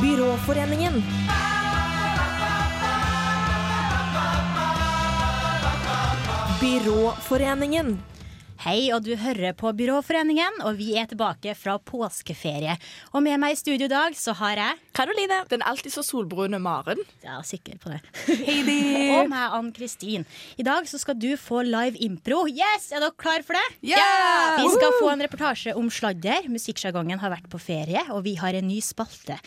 [0.00, 1.02] Byråforeningen.
[6.60, 7.98] Byråforeningen.
[8.58, 12.72] Hei, og du hører på Byråforeningen, og vi er tilbake fra påskeferie.
[13.14, 15.36] Og med meg i studio i dag så har jeg Karoline.
[15.46, 16.98] Den alltid så solbrune Maren.
[17.22, 18.00] Ja, sikker på det.
[18.26, 18.80] Heidi.
[19.14, 20.26] og meg, Ann-Kristin.
[20.58, 22.42] I dag så skal du få live impro.
[22.50, 22.90] Yes!
[22.90, 23.78] Er dere klar for det?
[23.92, 24.58] Yeah!
[24.58, 26.50] Vi skal få en reportasje om sladder.
[26.50, 29.38] Musikksjargongen har vært på ferie, og vi har en ny spalte.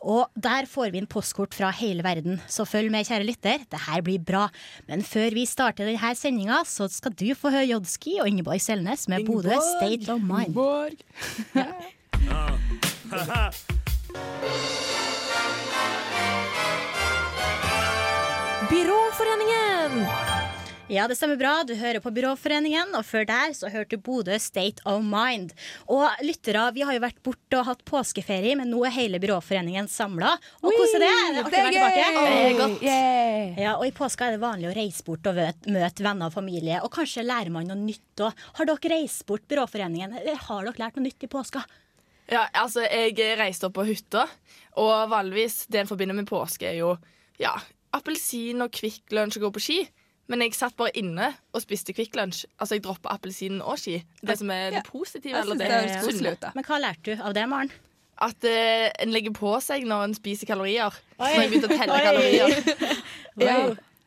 [0.00, 2.40] Og der får vi inn postkort fra hele verden.
[2.48, 3.64] Så følg med, kjære lytter.
[3.70, 4.46] Det her blir bra.
[4.88, 9.08] Men før vi starter denne sendinga, så skal du få høre Jodski og Ingeborg Selnes
[9.12, 10.54] med Bodø State of Mind.
[10.54, 10.96] Ingeborg.
[18.70, 20.29] Byråforeningen.
[20.90, 21.52] Ja, det stemmer bra.
[21.62, 25.52] Du hører på Byråforeningen, og før der så hørte du Bodø State of Mind.
[25.86, 29.86] Og lyttere, vi har jo vært borte og hatt påskeferie, men nå er hele Byråforeningen
[29.86, 30.32] samla.
[30.58, 31.44] Og hvordan er det?
[31.46, 32.24] Det er artig å være tilbake.
[32.32, 32.82] Det er godt.
[33.62, 36.34] Ja, og I påska er det vanlig å reise bort og møte, møte venner og
[36.34, 36.80] familie.
[36.82, 38.42] Og kanskje lærer man noe nytt òg.
[38.58, 40.18] Har dere reist bort Byråforeningen?
[40.24, 41.62] Eller har dere lært noe nytt i påska?
[42.34, 44.26] Ja, altså, jeg reiste opp på hytta,
[44.82, 46.96] og vanligvis det en forbinder med påske, er jo
[47.38, 47.54] ja,
[47.94, 49.80] appelsin og Kvikk Lunsj og gå på ski.
[50.30, 52.44] Men jeg satt bare inne og spiste Kvikk Lunsj.
[52.60, 53.98] Altså, jeg droppa appelsinen og ski.
[54.22, 55.34] Det som er det positive.
[55.42, 56.50] Eller det, det høres ut.
[56.54, 57.72] Men hva lærte du av det, Maren?
[58.20, 60.94] At uh, en legger på seg når en spiser kalorier.
[61.16, 62.58] Så når jeg begynte å telle kalorier.
[63.40, 63.54] Ja.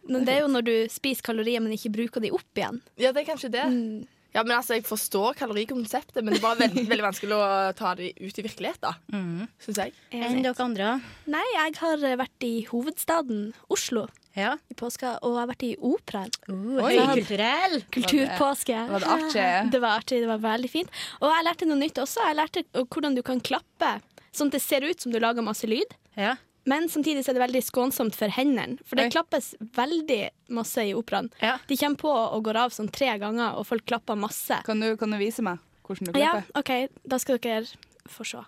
[0.04, 2.82] Men det er jo når du spiser kalorier, men ikke bruker de opp igjen.
[3.00, 3.64] Ja, det er kanskje det.
[3.72, 4.04] Mm.
[4.34, 7.48] Ja, men altså, Jeg forstår kalorikonseptet, men det er bare veldig, veldig vanskelig å
[7.80, 9.00] ta det ut i virkeligheten.
[9.16, 9.48] Mm.
[9.64, 9.96] Synes jeg.
[10.12, 10.92] Enn dere andre?
[11.32, 14.56] Nei, jeg har vært i hovedstaden Oslo Ja.
[14.70, 16.32] i påska, og jeg har vært i operaen.
[16.50, 16.96] Uh, Oi.
[16.98, 17.76] Høykulturell.
[17.94, 18.80] Kulturpåske.
[18.90, 19.50] Var det artig?
[19.76, 21.04] Det var artig, det var veldig fint.
[21.22, 22.24] Og jeg lærte noe nytt også.
[22.30, 24.00] Jeg lærte hvordan du kan klappe
[24.34, 25.94] sånn at det ser ut som du lager masse lyd.
[26.18, 26.36] Ja.
[26.70, 28.80] Men samtidig er det veldig skånsomt for hendene.
[28.88, 29.14] For det Oi.
[29.14, 30.22] klappes veldig
[30.56, 31.30] masse i operaen.
[31.44, 31.58] Ja.
[31.68, 34.62] De kommer på og går av sånn tre ganger, og folk klapper masse.
[34.66, 36.48] Kan du, kan du vise meg hvordan du klapper?
[36.48, 36.64] Ja.
[36.64, 37.68] OK, da skal dere
[38.10, 38.46] få se.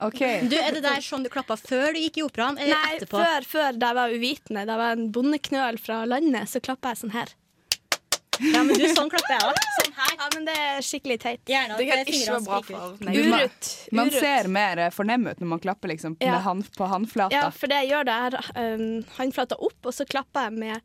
[0.00, 0.18] OK.
[0.50, 3.20] Du, Er det der sånn du klappa før du gikk i operaen, eller Nei, etterpå?
[3.22, 6.92] før, før da jeg var uvitende, da jeg var en bondeknøl fra landet, så klappa
[6.94, 7.32] jeg sånn her.
[8.42, 9.58] Ja, men du, sånn klapper jeg òg.
[9.78, 10.14] Sånn her.
[10.18, 11.40] Ja, men det er skikkelig teit.
[11.46, 13.12] Gjerne Det kan ikke være bra for Nei.
[13.14, 13.68] Du- Urutt.
[13.94, 16.32] Man ser mer eh, fornem ut når man klapper liksom, Ja.
[16.32, 17.30] med hand, på håndflata.
[17.30, 20.82] Ja, for det jeg gjør, det er um, håndflata opp, og så klapper jeg med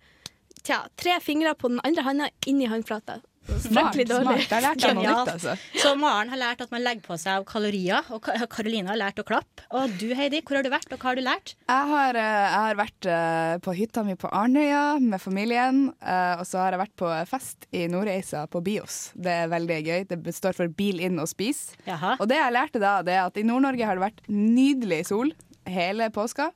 [0.61, 3.17] tja, tre fingre på den andre handa inn i håndflata.
[3.59, 3.93] Smart.
[3.95, 4.35] Fryktelig dårlig.
[4.47, 4.79] smart.
[4.79, 5.53] Jeg noe nytt, altså.
[5.81, 9.19] Så Maren har lært at man legger på seg kalorier, og Ka- Karoline har lært
[9.21, 9.65] å klappe.
[9.75, 11.55] Og du Heidi, hvor har du vært, og hva har du lært?
[11.67, 15.81] Jeg har, eh, jeg har vært eh, på hytta mi på Arnøya med familien.
[16.01, 19.11] eh, og så har jeg vært på fest i Nordreisa på Bios.
[19.15, 20.07] Det er veldig gøy.
[20.07, 21.73] Det står for bil inn og spis.
[21.87, 22.15] Jaha.
[22.19, 25.31] Og det jeg lærte da, det er at i Nord-Norge har det vært nydelig sol
[25.69, 26.51] hele påska.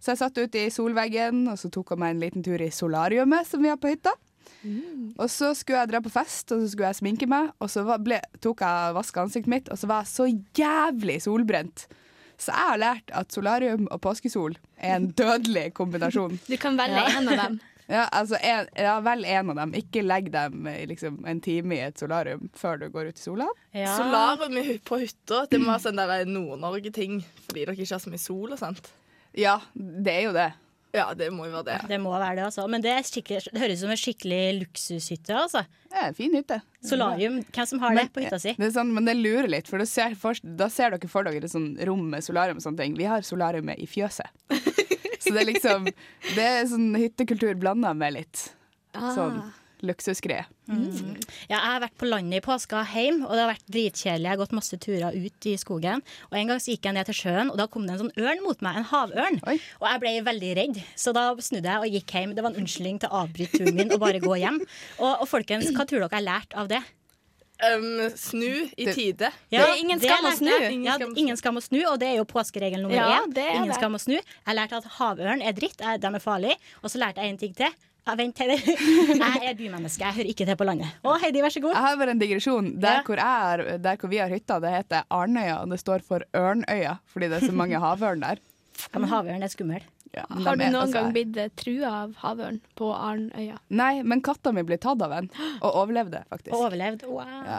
[0.00, 2.68] Så jeg satt ute i solveggen, og så tok jeg meg en liten tur i
[2.70, 4.12] solariumet som vi har på hytta.
[5.18, 7.84] Og så skulle jeg dra på fest, og så skulle jeg sminke meg, og så
[8.02, 10.28] ble, tok jeg og vaska ansiktet mitt, og så var jeg så
[10.58, 11.86] jævlig solbrent.
[12.38, 16.38] Så jeg har lært at solarium og påskesol er en dødelig kombinasjon.
[16.46, 17.18] Du kan velge Ja.
[17.18, 17.60] en av dem.
[17.88, 19.70] Ja, altså, en, ja, Vel en av dem.
[19.78, 23.46] Ikke legg dem liksom, en time i et solarium før du går ut i sola.
[23.72, 23.94] Ja.
[23.96, 28.52] Solarium på hytta Det må være sånn Nord-Norge-ting fordi dere ikke har så mye sol
[28.52, 28.90] og sånt.
[29.32, 30.50] Ja, det er jo det.
[30.96, 31.76] Ja, det må jo være det.
[31.90, 32.64] Det må være det, altså.
[32.70, 35.34] Men det, er det høres ut som en skikkelig luksushytte.
[35.36, 35.64] altså.
[35.88, 36.60] Det er en fin hytte.
[36.84, 37.40] Solarium.
[37.52, 38.54] Hvem som har det på hytta si?
[38.56, 41.28] Det er sånn, men det lurer litt, for da ser, for, da ser dere for
[41.28, 42.96] dere et sånn rom med solarium og sånne ting.
[42.96, 44.32] Vi har solariumet i fjøset.
[45.18, 45.88] Så det er liksom
[46.36, 48.46] Det er sånn hyttekultur blanda med litt
[48.96, 49.10] Ah.
[49.14, 49.34] sånn
[49.86, 50.44] luksusgreie.
[50.68, 54.26] Ja, jeg har vært på landet i påska hjem, og det har vært dritkjedelig.
[54.26, 56.02] Jeg har gått masse turer ut i skogen.
[56.30, 58.12] Og En gang så gikk jeg ned til sjøen, og da kom det en sånn
[58.20, 58.76] ørn mot meg.
[58.82, 59.40] En havørn.
[59.48, 59.56] Oi.
[59.80, 62.34] Og jeg ble veldig redd, så da snudde jeg og gikk hjem.
[62.36, 64.60] Det var en unnskyldning til å avbryte turen min og bare gå hjem.
[64.98, 66.82] Og, og folkens, hva tror dere jeg har lært av det?
[67.58, 69.32] Um, snu i Det- tide.
[69.50, 70.52] Ja, Det er ingen skam å snu.
[70.70, 73.34] Ingen Ja, ingen skam å snu, og det er jo påskeregel nummer Ja, én.
[73.34, 73.74] Ingen det.
[73.74, 74.14] skam å snu.
[74.14, 76.54] Jeg lærte at havørn er dritt, de er farlige.
[76.84, 77.74] Og så lærte jeg en ting til.
[78.08, 78.56] Ja, vent, Heidi.
[79.20, 80.94] Jeg er bymenneske, jeg hører ikke til på landet.
[81.04, 81.74] Å, Heidi, vær så god.
[81.76, 82.70] Jeg har bare en digresjon.
[82.80, 83.02] Der, Ja.
[83.04, 86.94] hvor, er, der hvor vi har hytta, det heter Arnøya, og det står for Ørnøya,
[87.12, 88.40] fordi det er så mange havørn der.
[88.88, 89.84] Ja, men havørn er skummel.
[90.16, 93.58] Ja, Har du er- noen altså, gang blitt eh, trua av havørn på Arnøya?
[93.68, 95.28] Nei, men katta mi ble tatt av en,
[95.60, 96.54] og overlevde, faktisk.
[96.58, 97.04] Overlevd.
[97.06, 97.28] Wow.
[97.44, 97.58] Ja.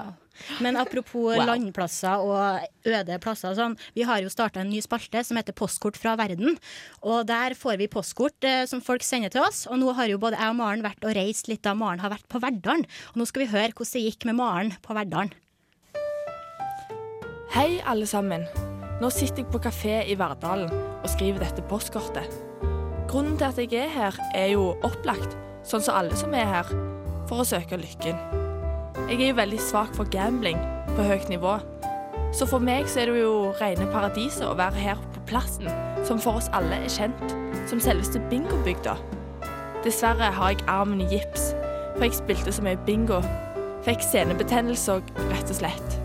[0.63, 1.45] Men apropos Wow.
[1.45, 3.75] landplasser og øde plasser og sånn.
[3.93, 6.57] Vi har jo starta en ny spalte som heter Postkort fra verden.
[7.03, 9.65] Og der får vi postkort eh, som folk sender til oss.
[9.69, 12.09] Og nå har jo både jeg og Maren vært og reist litt da Maren har
[12.15, 12.87] vært på Verdalen.
[13.13, 15.35] Og nå skal vi høre hvordan det gikk med Maren på Verdalen.
[17.53, 18.45] Hei, alle sammen.
[18.99, 22.27] Nå sitter jeg på kafé i Verdalen og skriver dette postkortet.
[23.07, 26.73] Grunnen til at jeg er her, er jo opplagt, sånn som alle som er her,
[27.29, 28.19] for å søke lykken.
[29.07, 30.59] Jeg er jo veldig svak for gambling
[30.97, 31.55] på høyt nivå.
[32.35, 35.71] Så for meg så er det jo rene paradiset å være her på plassen,
[36.05, 37.23] som for oss alle er kjent
[37.71, 38.97] som selveste bingobygda.
[39.85, 41.53] Dessverre har jeg armen i gips,
[41.95, 43.23] for jeg spilte så mye bingo.
[43.87, 45.98] Fikk senebetennelse og rett og slett.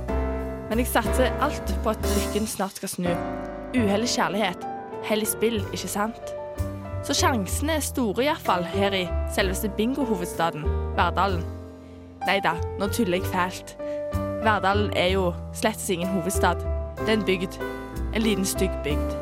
[0.70, 3.10] Men jeg satser alt på at lykken snart skal snu.
[3.74, 4.66] Uhell er kjærlighet.
[5.04, 6.34] Hell i spill, ikke sant?
[7.04, 9.02] Så sjansene er store iallfall her i
[9.34, 10.64] selveste bingohovedstaden,
[10.96, 11.44] Verdalen.
[12.24, 13.74] Nei da, nå tuller jeg fælt.
[14.44, 16.64] Verdalen er jo slett ingen hovedstad.
[17.02, 17.60] Det er en bygd.
[18.14, 19.18] En liten, stygg bygd.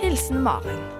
[0.00, 0.97] Hilsen Maren.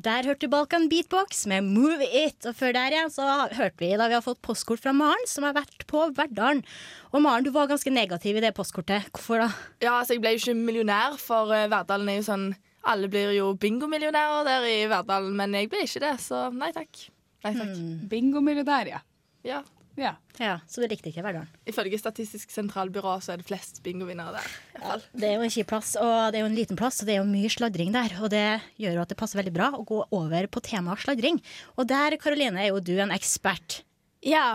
[0.00, 2.46] Der hørte du Balkan Beatbox med Move It.
[2.48, 5.44] Og før der igjen så hørte vi da vi har fått postkort fra Maren, som
[5.44, 6.62] har vært på Verdalen.
[7.12, 9.10] Og Maren, du var ganske negativ i det postkortet.
[9.12, 9.50] Hvorfor da?
[9.84, 12.46] Ja, altså Jeg ble jo ikke millionær, for uh, Verdalen er jo sånn
[12.88, 17.04] Alle blir jo bingomillionærer der i Verdalen, men jeg ble ikke det, så nei takk.
[17.44, 17.76] Nei takk.
[18.10, 19.04] Bingomillionær, ja.
[19.46, 19.60] Ja.
[19.96, 20.14] Ja.
[20.40, 21.48] Ja, Så du likte ikke Verdalen?
[21.68, 24.48] Ifølge Statistisk sentralbyrå så er det flest bingovinnere der.
[24.80, 24.96] Ja.
[25.12, 27.18] Det er jo en kjip plass, og det er jo en liten plass, og det
[27.18, 28.16] er jo mye sladring der.
[28.24, 28.46] Og det
[28.80, 31.38] gjør jo at det passer veldig bra å gå over på temaet sladring.
[31.76, 33.82] Og der, Karoline, er jo du en ekspert.
[34.22, 34.54] Ja.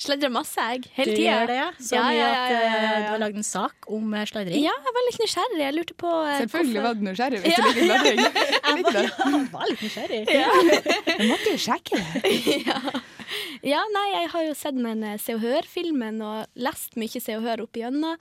[0.00, 0.86] Sladrer masse, jeg.
[0.96, 1.32] Hele Du tida.
[1.34, 1.66] gjør det, ja?
[1.76, 3.00] Så Ja, mye ja, at ja, ja, eh, ja.
[3.04, 4.62] du har lagd en sak om eh, sladring.
[4.64, 5.58] Ja, jeg var litt nysgjerrig.
[5.60, 8.18] Jeg lurte på uh, Selvfølgelig hvorfor- var du nysgjerrig hvis du liker sladring.
[8.68, 10.22] Jeg var, jeg var litt nysgjerrig.
[11.18, 13.02] Jeg måtte jo sjekke det.
[13.72, 17.36] Ja, nei, jeg har jo sett den eh, Se og Hør-filmen og lest mye Se
[17.36, 18.16] og Hør opp igjennom.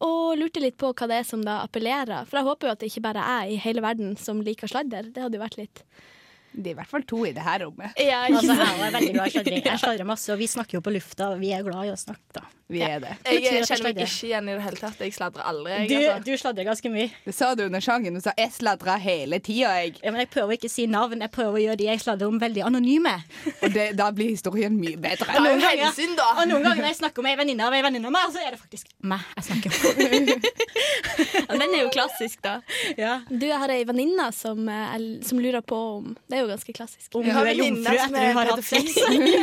[0.00, 2.24] Og lurte litt på hva det er som da appellerer.
[2.28, 4.70] For jeg håper jo at det ikke bare er jeg i hele verden som liker
[4.70, 5.10] sladder.
[5.12, 5.84] Det hadde jo vært litt
[6.52, 7.92] Det er i hvert fall to i det her rommet.
[8.00, 9.62] Ja, Altså, jeg er veldig glad i sladring.
[9.70, 12.26] Jeg sladrer masse, og vi snakker jo på lufta, vi er glad i å snakke,
[12.34, 12.42] da.
[12.70, 13.16] Vi er det.
[13.26, 14.06] Jeg, jeg kjenner meg sladrer.
[14.06, 15.00] ikke igjen i det hele tatt.
[15.02, 15.72] Jeg sladrer aldri.
[15.90, 16.22] Du, Jeg, altså.
[16.22, 17.06] du sladrer ganske mye.
[17.24, 18.14] Det sa du under sangen.
[18.14, 19.96] Du sa 'jeg sladrer hele tida', jeg.
[20.04, 22.28] Ja, men jeg prøver ikke å si navn, jeg prøver å gjøre de jeg sladrer
[22.30, 23.14] om, veldig anonyme.
[23.64, 25.26] Og det, da blir historien mye bedre.
[25.26, 26.28] Det noen ganger- hensyn, da.
[26.38, 28.38] Og noen ganger når jeg snakker om ei venninne av ei venninne av meg, så
[28.46, 30.42] er det faktisk meg jeg snakker om.
[31.50, 32.60] Ja, Den er jo klassisk, da.
[32.96, 33.20] Ja.
[33.28, 34.94] Du, jeg har ei venninne som, eh,
[35.26, 37.10] som lurer på om Det er jo ganske klassisk.
[37.14, 38.96] Om Jeg du er jomfru etter er du har hatt sex.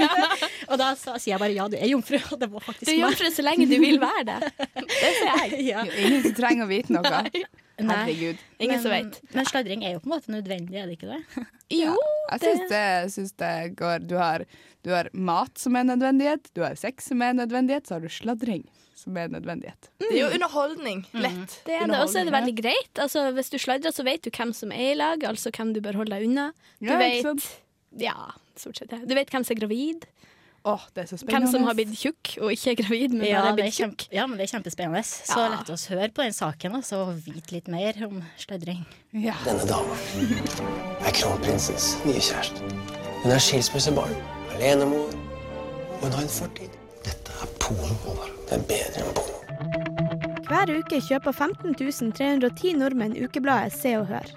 [0.71, 2.97] Og da sier jeg bare ja, du er jomfru, og det var Du faktisk er
[2.97, 3.03] meg.
[3.05, 4.51] jomfru så lenge du vil være det.
[4.57, 5.61] Det sier jeg.
[5.71, 5.85] Ja.
[5.85, 7.11] Er Ingen som trenger å vite noe.
[7.17, 7.44] Nei.
[7.77, 8.39] Herregud.
[8.63, 9.33] Ingen som Men, vet.
[9.38, 11.44] men sladring er jo på en måte nødvendig, er det ikke det?
[11.77, 11.94] Jo,
[12.31, 14.45] Jeg syns det, jeg syns det går du har,
[14.88, 17.97] du har mat som er en nødvendighet, du har sex som er en nødvendighet, så
[17.97, 18.63] har du sladring
[18.97, 19.89] som er en nødvendighet.
[20.01, 21.03] Det er jo underholdning.
[21.13, 21.59] Lett.
[21.67, 21.99] det er det.
[22.01, 22.99] Og så er det veldig greit.
[23.03, 25.81] Altså, hvis du sladrer, så vet du hvem som er i lag, altså hvem du
[25.85, 26.49] bør holde deg unna.
[26.81, 27.47] Du Ja, vet?
[28.01, 28.15] Ja,
[28.57, 28.89] stort sett.
[29.07, 30.07] Du vet hvem som er gravid,
[30.67, 31.45] Oh, det er så spennende.
[31.47, 33.67] hvem som har blitt tjukk og ikke er gravid, men Ja, bare er det er,
[33.69, 34.07] blitt tjukk.
[34.11, 35.03] ja, men det er kjempespennende.
[35.05, 35.47] Så Ja.
[35.53, 38.81] la oss høre på den saken altså, og vite litt mer om sladring.
[39.13, 39.35] Ja.
[39.45, 39.95] Denne dama
[41.07, 42.59] er kronprinsens nye kjæreste.
[43.23, 44.11] Hun er skilsmissebarn,
[44.57, 46.69] alenemor, og hun har en fortid.
[47.05, 48.33] Dette er Polen, Håvard.
[48.47, 49.33] Det er bedre enn porno.
[50.47, 54.29] Hver uke kjøper 15 310 nordmenn ukebladet Se og Hør.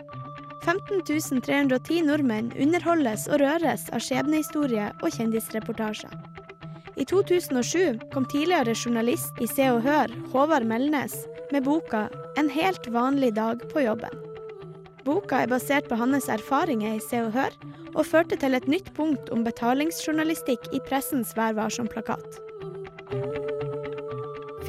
[0.66, 1.04] 15
[1.46, 6.12] 310 nordmenn underholdes og røres av skjebnehistorie og kjendisreportasjer.
[7.00, 11.14] I 2007 kom tidligere journalist i Se og Hør, Håvard Melnes,
[11.52, 14.18] med boka 'En helt vanlig dag på jobben'.
[15.04, 17.50] Boka er basert på hans erfaringer i Se og Hør,
[17.94, 22.38] og førte til et nytt punkt om betalingsjournalistikk i pressens Vær varsom-plakat.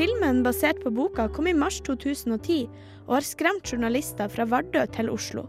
[0.01, 2.63] Filmen basert på boka kom i mars 2010
[3.03, 5.43] og har skremt journalister fra Vardø til Oslo.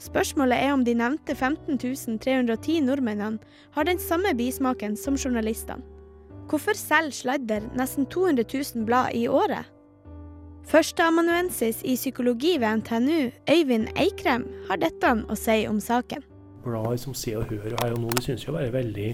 [0.00, 1.76] Spørsmålet er om de nevnte 15
[2.24, 5.84] 310 nordmennene har den samme bismaken som journalistene.
[6.48, 9.68] Hvorfor selger Sladder nesten 200 000 blad i året?
[10.72, 16.24] Førsteamanuensis i psykologi ved NTNU, Øyvind Eikrem, har dette å si om saken.
[16.64, 19.10] Blader som Se og Hør og Her og Nå det synes være veldig,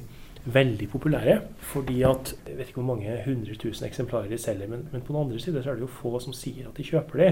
[0.55, 1.41] veldig populære.
[1.59, 5.13] Fordi at Jeg vet ikke hvor mange hundre tusen eksemplarer de selger, men, men på
[5.13, 7.29] den andre side så er det jo få som sier at de kjøper de.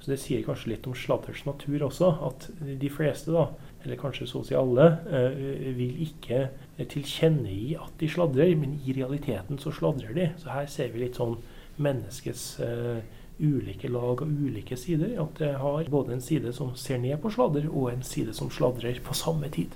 [0.00, 2.12] Så det sier kanskje litt om sladders natur også.
[2.28, 2.48] At
[2.80, 3.48] de fleste, da,
[3.84, 6.48] eller kanskje så å si alle, eh, vil ikke
[6.78, 10.30] tilkjennegi at de sladrer, men i realiteten så sladrer de.
[10.38, 11.38] Så her ser vi litt sånn
[11.78, 13.00] menneskets eh,
[13.38, 15.16] ulike lag og ulike sider.
[15.22, 18.50] At det har både en side som ser ned på sladder, og en side som
[18.50, 19.74] sladrer på samme tid.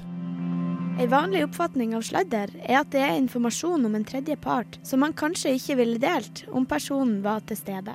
[1.01, 5.01] En vanlig oppfatning av sladder er at det er informasjon om en tredje part som
[5.01, 7.95] man kanskje ikke ville delt om personen var til stede.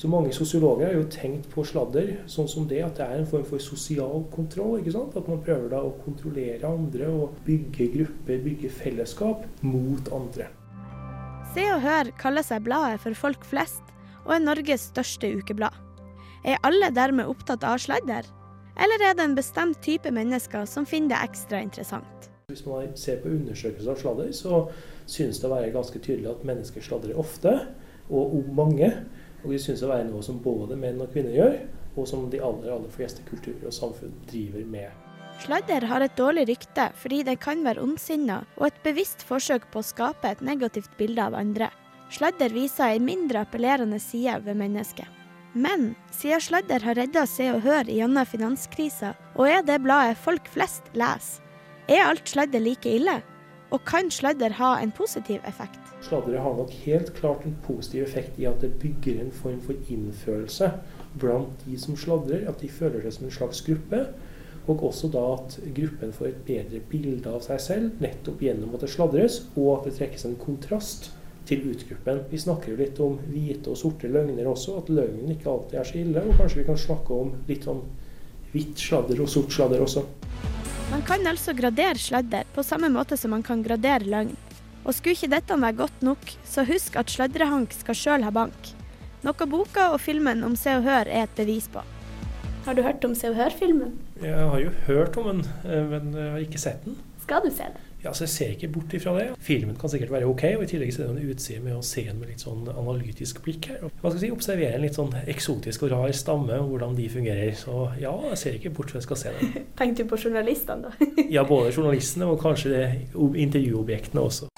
[0.00, 3.28] Så mange sosiologer har jo tenkt på sladder sånn som det at det er en
[3.28, 4.78] form for sosial kontroll.
[4.80, 5.16] ikke sant?
[5.16, 10.48] At man prøver da å kontrollere andre og bygge grupper, bygge fellesskap mot andre.
[11.52, 13.84] Se og Hør kaller seg bladet for folk flest,
[14.24, 15.76] og er Norges største ukeblad.
[16.44, 18.28] Er alle dermed opptatt av sladder?
[18.76, 22.28] Eller er det en bestemt type mennesker som finner det ekstra interessant?
[22.52, 24.66] Hvis man ser på undersøkelser av sladder, så
[25.08, 27.56] synes det å være ganske tydelig at mennesker sladrer ofte,
[28.06, 28.92] og om mange.
[29.42, 31.58] Og det synes å være noe som både menn og kvinner gjør,
[31.96, 35.02] og som de aller, aller fleste kulturer og samfunn driver med.
[35.42, 39.82] Sladder har et dårlig rykte fordi det kan være ondsinna og et bevisst forsøk på
[39.82, 41.68] å skape et negativt bilde av andre.
[42.14, 45.25] Sladder viser ei mindre appellerende side ved mennesket.
[45.56, 50.50] Men siden sladder har redda Se og Hør gjennom finanskrisa, og er det bladet folk
[50.52, 51.40] flest leser,
[51.88, 53.14] er alt sladder like ille?
[53.72, 55.80] Og kan sladder ha en positiv effekt?
[56.04, 59.88] Sladdere har nok helt klart en positiv effekt i at det bygger en form for
[59.88, 60.68] innfølelse
[61.16, 64.02] blant de som sladrer, at de føler seg som en slags gruppe.
[64.66, 68.84] Og også da at gruppen får et bedre bilde av seg selv, nettopp gjennom at
[68.84, 71.14] det sladres, og at det trekkes en kontrast
[71.46, 72.22] til utgruppen.
[72.30, 75.88] Vi snakker jo litt om hvite og sorte løgner også, at løgnen ikke alltid er
[75.88, 76.24] så ille.
[76.24, 77.82] Og kanskje vi kan snakke om litt sånn
[78.52, 80.04] hvitt sladder og sort sladder også.
[80.90, 84.36] Man kan altså gradere sladder på samme måte som man kan gradere løgn.
[84.86, 88.70] Og skulle ikke dette være godt nok, så husk at sladrehank skal sjøl ha bank.
[89.26, 91.82] Noe boka og filmen om Se og Hør er et bevis på.
[92.66, 93.96] Har du hørt om Se og Hør-filmen?
[94.22, 96.96] Jeg har jo hørt om den, eh, men jeg har ikke sett den.
[97.22, 97.85] Skal du se det?
[98.06, 99.24] Ja, så Jeg ser ikke bort ifra det.
[99.42, 101.82] Filmen kan sikkert være ok, og i tillegg så er det en utside med å
[101.82, 103.80] se den med litt sånn analytisk blikk her.
[103.82, 106.94] Og Hva skal jeg si, Observere en litt sånn eksotisk og rar stamme, og hvordan
[106.94, 107.50] de fungerer.
[107.58, 109.54] Så ja, jeg ser ikke bort fra jeg skal se den.
[109.80, 111.26] Tenkte du på journalistene, da?
[111.32, 112.84] Ja, både journalistene og kanskje det,
[113.46, 114.52] intervjuobjektene også.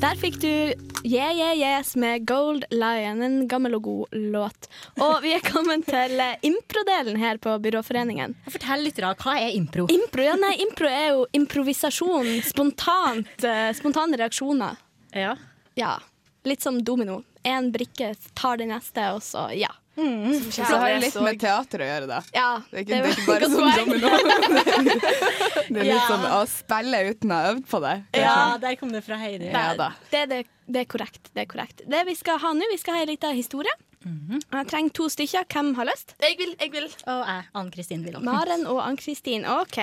[0.00, 0.48] Der fikk du
[1.04, 4.68] Yeah Yeah Yes med Gold Lion, en gammel og god låt.
[4.96, 8.32] Og vi er kommet til eh, improdelen her på Byråforeningen.
[8.48, 9.84] Fortell litt, hva er impro?
[9.92, 12.30] Impro, ja, nei, impro er jo improvisasjon.
[12.48, 14.80] Spontant, eh, spontane reaksjoner.
[15.12, 15.34] Ja.
[15.76, 15.98] Ja.
[16.48, 17.20] Litt som domino.
[17.44, 19.74] Én brikke tar den neste, og så ja.
[20.50, 22.20] Så har det litt med teater å gjøre, da.
[22.34, 24.12] ja Det er ikke, det er ikke bare sånn domino.
[25.70, 26.00] Det er litt Ja.
[26.08, 27.94] sånn å spille uten å ha øvd på det.
[28.18, 29.50] ja, der kom det fra Heidi.
[29.52, 29.92] Ja da.
[30.10, 31.30] Det, det, det er korrekt.
[31.34, 31.82] Det er korrekt.
[31.86, 33.72] Det vi skal ha nå, vi skal ha en liten historie.
[34.04, 34.40] Mhm.
[34.40, 35.44] Jeg trenger to stykker.
[35.52, 36.14] Hvem har lyst?
[36.24, 36.88] Jeg vil, jeg vil.
[37.06, 38.24] Og jeg, Ann-Kristin Wilhelm.
[38.24, 39.44] Maren og Ann-Kristin.
[39.46, 39.78] OK.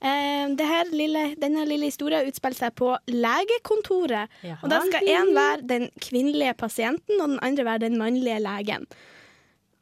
[0.00, 4.32] Uh, det her lille, denne lille historien utspiller seg på legekontoret.
[4.46, 4.62] Jaha.
[4.64, 8.86] Og da skal én være den kvinnelige pasienten, og den andre være den mannlige legen.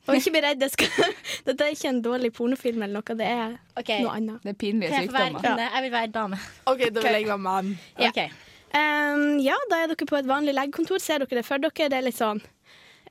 [0.08, 1.14] Og ikke bli redd, skal,
[1.48, 4.02] dette er ikke en dårlig pornofilm eller noe, det er okay.
[4.04, 4.42] noe annet.
[4.44, 5.24] Det er pinlige sykdommer.
[5.24, 5.64] jeg sykdommer.
[5.74, 6.42] Jeg vil være dame.
[6.64, 7.74] OK, da vil jeg være mann.
[7.98, 8.12] Ja.
[8.12, 8.28] Okay.
[8.68, 11.00] Um, ja, da er dere på et vanlig legekontor.
[11.00, 11.90] Ser dere det for dere?
[11.92, 12.42] Det er litt sånn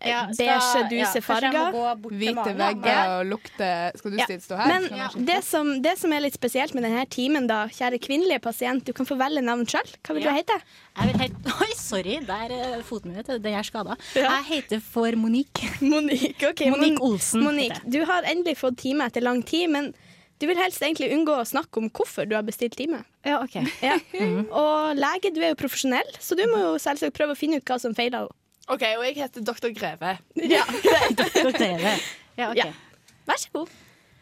[0.05, 1.71] Ja, beige, ja, duse farger.
[2.11, 4.25] Hvite vegger og lukte Skal du Ja.
[4.27, 4.67] stå her?
[4.67, 8.83] Men det som, det som er litt spesielt med denne timen, da, kjære kvinnelige pasient,
[8.85, 9.87] du kan få velge navn sjøl.
[10.03, 10.31] Hva vil Ja.
[10.31, 10.59] du hete?
[10.97, 13.17] Jeg vil hete Oi, sorry, der er foten min.
[13.17, 13.39] vet du.
[13.39, 13.95] Den er skada.
[14.15, 14.29] Ja.
[14.37, 15.69] Jeg heter for Monique.
[15.81, 16.43] Monique.
[16.49, 16.69] okay.
[16.69, 17.43] Monique Olsen.
[17.43, 19.93] Monique, du har endelig fått time etter lang tid, men
[20.39, 23.03] du vil helst egentlig unngå å snakke om hvorfor du har bestilt time.
[23.25, 23.55] Ja, OK.
[23.81, 23.97] Ja.
[24.51, 27.65] Og lege, du er jo profesjonell, så du må jo selvsagt prøve å finne ut
[27.65, 28.35] hva som feiler henne.
[28.67, 30.17] OK, og jeg heter doktor Greve.
[30.55, 30.63] Ja.
[31.19, 32.01] Doktorerer.
[32.37, 32.57] Ja, OK.
[32.59, 32.71] Ja.
[33.27, 33.67] Vær så god.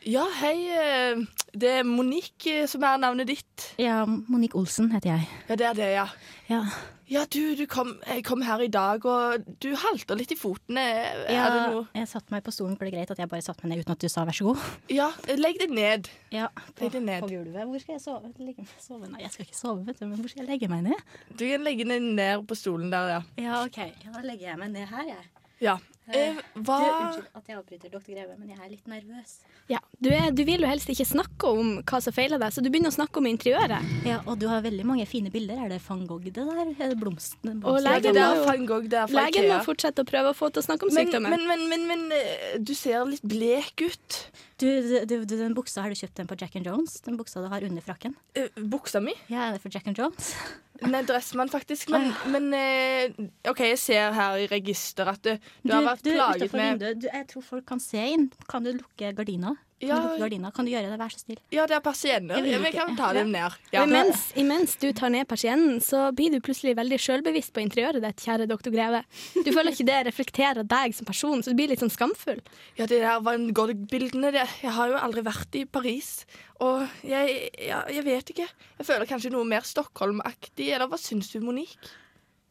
[0.06, 0.68] Ja, hei.
[0.70, 1.24] eh,
[1.56, 3.66] Det er Monique eh, som er navnet ditt.
[3.82, 5.30] Ja, Monique Olsen heter jeg.
[5.50, 6.06] Ja, det er det, ja.
[6.50, 6.62] Ja.
[7.08, 10.82] Ja, du, du kom, jeg kom her i dag, og du halter litt i fotene.
[10.82, 12.78] Er Ja, jeg satte meg på stolen.
[12.80, 14.48] for det greit at jeg bare satte meg ned uten at du sa vær så
[14.50, 14.64] god?
[14.90, 16.10] Ja, legg deg ned.
[16.34, 17.22] Ja, på, Legg deg ned.
[17.22, 17.62] på gulvet.
[17.70, 18.32] Hvor skal jeg sove?
[18.42, 19.10] Legge, sove?
[19.12, 21.06] Nei, jeg skal ikke sove, vet du, men hvor skal jeg legge meg ned?
[21.38, 23.22] Du kan legge deg ned på stolen der, ja.
[23.38, 23.78] Ja, OK.
[23.86, 25.30] Ja, da legger jeg meg ned her, jeg.
[25.62, 25.78] Ja.
[26.14, 29.32] Eh, hva Du, unnskyld at jeg avbryter, doktor Greve, men jeg er litt nervøs.
[29.72, 29.80] Ja.
[29.98, 32.70] Du, er, du vil jo helst ikke snakke om hva som feiler deg, så du
[32.70, 33.94] begynner å snakke om interiøret.
[34.06, 35.64] Ja, og du har veldig mange fine bilder.
[35.66, 36.74] Er det van Gogh det der?
[36.76, 37.64] Er det blomsten?
[37.66, 40.34] Og legen det må er van Gogh, det er fra Legen må fortsette å prøve
[40.34, 41.34] å få til å snakke om Men, sykdommen.
[41.34, 44.20] men, men, men, men eh, du ser litt blek ut.
[44.62, 44.68] Du,
[45.10, 47.00] du, du, den buksa, har du kjøpt den på Jack and Jones?
[47.04, 48.14] Den buksa du har under frakken?
[48.38, 49.12] Uh, Buksa mi?
[49.28, 50.36] Ja, er det for Jack and Jones?
[50.84, 51.90] Nei, Dressmann, faktisk.
[51.94, 53.14] Men, men eh,
[53.50, 55.32] OK, jeg ser her i register at du,
[55.64, 58.28] du, har vært du, plaget med vinduet, du, jeg tror folk kan se inn.
[58.52, 59.56] Kan du lukke gardina?
[59.78, 59.96] Kan Ja.
[60.00, 60.52] du lukke gardina?
[60.56, 61.38] Kan du gjøre det, vær så snill?
[61.52, 62.38] Ja, det er persienner.
[62.40, 63.52] Jeg Ja, Vi kan ta dem ned.
[63.74, 63.84] Ja.
[63.84, 68.16] imens, imens du tar ned persiennen, så blir du plutselig veldig sjølbevisst på interiøret ditt,
[68.24, 69.04] kjære doktor Greve.
[69.44, 72.40] Du føler ikke det reflekterer deg som person, så du blir litt sånn skamfull.
[72.78, 76.26] Ja, de der Van Gogh-bildene det- Jeg har jo aldri vært i Paris.
[76.62, 78.48] Og jeg, ja, jeg vet ikke.
[78.80, 80.70] Jeg føler kanskje noe mer Stockholm-aktig.
[80.74, 81.76] Eller hva syns du, Monique?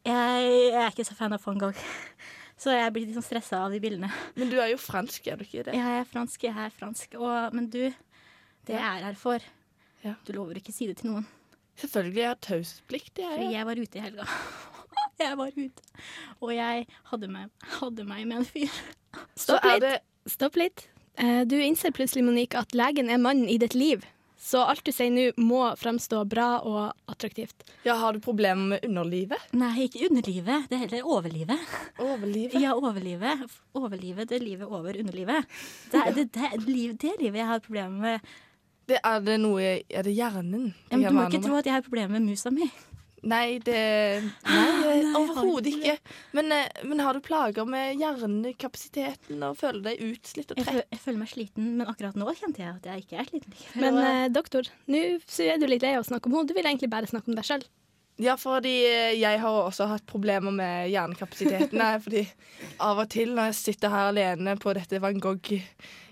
[0.05, 1.75] Jeg er ikke så fan av van Gogh,
[2.65, 4.09] så jeg blir litt sånn stressa av de bildene.
[4.39, 5.75] Men du er jo fransk, er du ikke det?
[5.77, 7.17] Jeg er fransk, jeg er fransk.
[7.21, 7.83] Og, men du,
[8.69, 9.45] det jeg er her for
[10.05, 10.15] Ja.
[10.25, 11.27] Du lover ikke å si det til noen.
[11.81, 12.21] Selvfølgelig.
[12.23, 13.19] Jeg har taushetsplikt.
[13.21, 13.51] jeg, For ja.
[13.59, 14.27] jeg var ute i helga.
[15.15, 15.83] Jeg var ute,
[16.43, 18.73] og jeg hadde meg, hadde meg med en fyr.
[19.39, 20.03] Stopp litt.
[20.27, 20.83] Stopp litt.
[21.23, 24.03] Eh, Du innser plutselig, Monique, at legen er mannen i ditt liv.
[24.45, 27.65] Så alt du sier nå, må fremstå bra og attraktivt.
[27.87, 29.41] Ja, har du problemer med underlivet?
[29.57, 30.67] Nei, ikke underlivet.
[30.69, 31.71] Det er heller overlivet.
[31.97, 32.59] Overlivet?
[32.61, 33.47] Ja, overlivet.
[33.73, 35.49] Overlivet, det er livet over underlivet.
[35.93, 38.35] Det er det, det, liv, det livet jeg har problemer med.
[38.85, 40.75] Det, er det noe Er det hjernen?
[40.91, 42.69] Ja, men du må ikke tro at jeg har problemer med musa mi.
[43.25, 43.81] Nei, det
[44.45, 45.95] Nei, jeg har overhodet ikke.
[46.37, 50.81] Men, eh, men har du plager med hjernekapasiteten og føler deg utslitt og trett?
[50.81, 53.57] Jeg, jeg føler meg sliten, men akkurat nå kjente jeg at jeg ikke er sliten.
[53.85, 56.51] Men eh, doktor, nå er du litt lei av å snakke om henne.
[56.51, 57.65] Du vil egentlig bare snakke om deg sjøl.
[58.23, 61.83] Ja, fordi eh, jeg har også hatt problemer med hjernekapasiteten.
[62.05, 62.23] Fordi
[62.85, 65.57] av og til når jeg sitter her alene på dette Van Gogh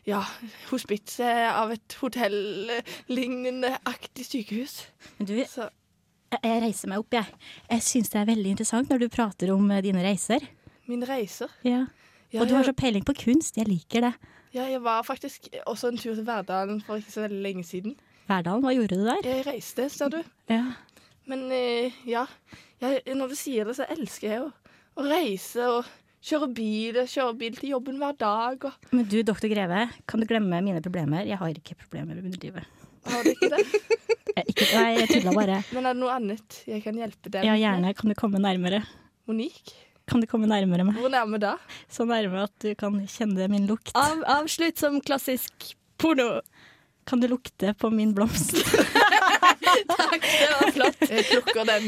[0.09, 0.25] ja,
[0.73, 4.81] hospitset av et hotell-lignende aktig sykehus
[5.21, 5.69] Men du, Så
[6.42, 7.26] jeg, reiser meg opp, jeg.
[7.70, 10.44] Jeg syns det er veldig interessant når du prater om eh, dine reiser.
[10.88, 11.84] mine reiser Ja.
[12.32, 13.58] Og du har så peiling på kunst.
[13.60, 14.12] Jeg liker det.
[14.54, 17.96] ja, jeg var faktisk også en tur til Verdalen for ikke så veldig lenge siden.
[18.28, 19.20] Verdalen, hva gjorde du der?
[19.26, 20.22] Jeg reiste, sa du.
[20.48, 20.62] Ja.
[21.28, 22.24] Men eh, ja,
[22.80, 24.48] jeg, når du sier det, så elsker jeg å,
[24.96, 25.90] å reise og
[26.24, 27.02] kjøre bil.
[27.06, 28.64] Kjøre bil til jobben hver dag.
[28.64, 31.26] Og, Men du, doktor Greve, kan du glemme mine problemer?
[31.28, 32.64] Jeg har ikke problemer med underlivet.
[33.11, 33.62] Har du ikke det?
[34.32, 35.56] Jeg, ikke, nei, jeg tulla bare.
[35.76, 37.90] Men er det noe annet jeg kan hjelpe deg Ja, gjerne.
[37.99, 38.78] Kan du komme nærmere?
[39.28, 39.75] Monique?
[40.09, 40.97] Kan du komme nærmere meg?
[40.97, 41.50] Hvor nærme da?
[41.92, 43.92] Så nærme at du kan kjenne min lukt.
[43.99, 46.40] Av, avslutt som klassisk porno.
[47.04, 48.56] Kan du lukte på min blomst?
[49.42, 51.00] Det var flott.
[51.12, 51.87] Jeg plukker den.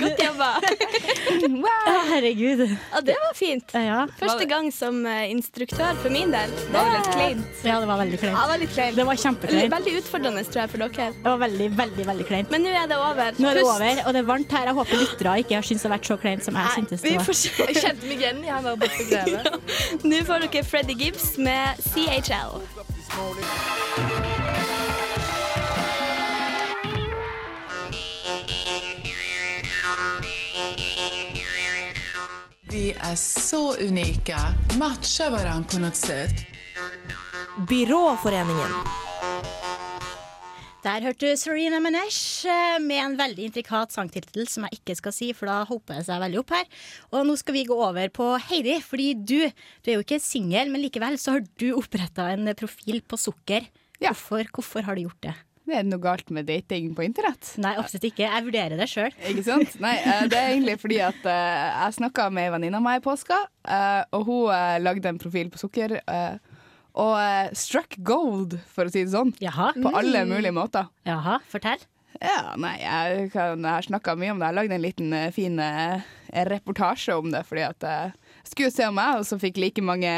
[0.00, 0.48] Godt jobba.
[1.86, 2.62] Å, herregud.
[2.92, 3.74] Ja, det var fint.
[3.76, 4.00] Ja.
[4.18, 6.50] Første gang som eh, instruktør for min del.
[6.56, 7.62] Det var litt kleint.
[7.66, 8.36] ja, det var veldig Ja, kleint.
[8.42, 8.96] det var litt kleint.
[9.00, 9.72] Det var kjempekleint.
[9.76, 11.08] Veldig utfordrende, tror jeg, for dere.
[11.16, 12.50] Det var veldig, veldig veldig kleint.
[12.54, 13.40] Men nå er det over.
[13.42, 14.70] Nå er det over, og det er varmt her.
[14.72, 17.14] Jeg håper lyttere ikke har syntes det har vært så kleint som jeg syntes det
[17.20, 17.30] var.
[17.70, 19.40] Jeg kjente meg igjen i han der borte greve.
[20.06, 22.60] Nå får dere Freddy Gibbs med CHL.
[32.86, 34.38] Vi er så unike.
[34.78, 36.44] Matcher hverandre på noe sett.
[37.66, 38.76] Byråforeningen.
[40.84, 45.16] Der hørte du Serena Menesh eh, med en veldig intrikat sangtittel som jeg ikke skal
[45.16, 46.70] si, for da hopper jeg seg veldig opp her.
[47.10, 49.40] Og nå skal vi gå over på Heidi, fordi du,
[49.82, 53.66] du er jo ikke singel, men likevel så har du oppretta en profil på sukker.
[53.98, 54.12] Ja.
[54.12, 55.34] Hvorfor, hvorfor har du gjort det?
[55.66, 57.48] Det er noe galt med dating på internett.
[57.58, 58.22] Nei, absolutt ikke.
[58.22, 59.14] Jeg vurderer det sjøl.
[59.32, 59.72] Ikke sant?
[59.82, 63.00] Nei, eh, det er egentlig fordi at eh, jeg snakka med ei venninne av meg
[63.00, 65.98] i påska, eh, og hun lagde en profil på sukker.
[66.96, 67.16] og
[67.52, 69.34] struck gold, for å si det sånn.
[69.42, 69.72] Jaha.
[69.74, 70.86] På alle mulige måter.
[71.04, 71.82] Jaha, fortell.
[72.22, 74.46] Ja, nei, jeg, kan, jeg har snakka mye om det.
[74.46, 75.60] Jeg har lagd en liten fin
[76.46, 80.14] reportasje om det, fordi at jeg skulle se om jeg også fikk like mange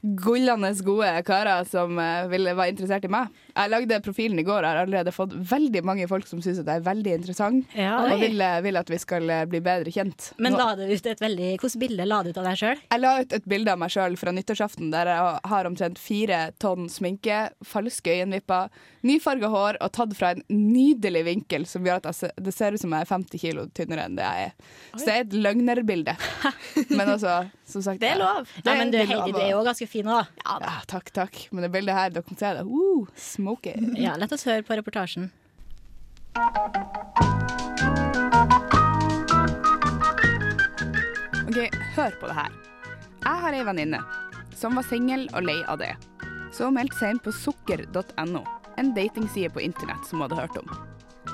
[0.00, 1.98] gullende gode karer som
[2.30, 3.34] ville, var interessert i meg.
[3.54, 6.66] Jeg lagde profilen i går og har allerede fått veldig mange folk som syns jeg
[6.66, 10.32] er veldig interessant, Ja, og vil, eh, vil at vi skal eh, bli bedre kjent.
[10.42, 12.80] Men la du ut et veldig Hvilket bilde la du ut av deg sjøl?
[12.90, 16.40] jeg la ut et bilde av meg sjøl fra nyttårsaften der jeg har omtrent fire
[16.58, 18.68] tonn sminke, falske øyenvipper,
[19.06, 22.82] nyfarga hår og tatt fra en nydelig vinkel som gjør at jeg, det ser ut
[22.82, 24.54] som jeg er 50 kilo tynnere enn det jeg er.
[24.96, 26.16] Så det er et løgnerbilde.
[26.98, 28.48] Men altså, som sagt Det er lov.
[28.64, 30.26] Ja, men du, det Heidi, du er jo ganske fin òg.
[30.44, 31.38] Ja, takk, takk.
[31.50, 32.64] Men det bildet her, dere kan se det.
[32.68, 33.06] Woo,
[33.44, 33.74] smoky.
[34.00, 35.28] Ja, la oss høre på reportasjen.
[41.44, 41.58] Ok,
[41.96, 42.56] hør på det her.
[43.24, 44.00] Jeg har ei venninne
[44.54, 45.92] som var singel og lei av det.
[46.54, 48.42] Så meldte seg inn på sukker.no,
[48.80, 50.74] en datingside på internett som hun hadde hørt om.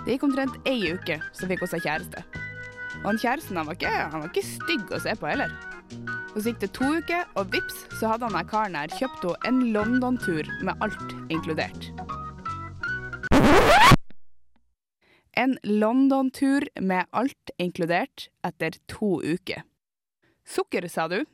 [0.04, 2.24] Det gikk omtrent ei uke, så fikk hun seg kjæreste.
[3.00, 5.52] Og han kjæresten han var, ikke, han var ikke stygg å se på heller.
[6.30, 9.48] Og så gikk det to uker, og vips, så hadde han karen her kjøpt henne
[9.50, 11.90] en London-tur med alt inkludert.
[15.34, 19.62] En London-tur med alt inkludert etter to uker.
[20.46, 21.24] Sukker, sa du.